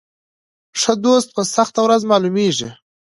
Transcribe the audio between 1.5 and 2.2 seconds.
سخته ورځ